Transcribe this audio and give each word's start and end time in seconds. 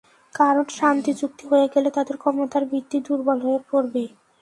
কারণ, 0.35 0.65
শান্তি 0.69 1.11
চুক্তি 1.13 1.43
হয়ে 1.51 1.67
গেলে 1.73 1.89
তাদের 1.97 2.15
ক্ষমতার 2.17 2.63
ভিত্তি 2.71 2.97
দুর্বল 3.07 3.37
হয়ে 3.45 3.59
পড়বে। 3.69 4.03